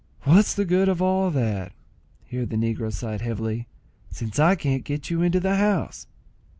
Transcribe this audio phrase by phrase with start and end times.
[0.23, 1.73] "What's the good of all that,"
[2.25, 3.67] (here the negro sighed heavily,)
[4.09, 6.07] "since I can't get you into the house?"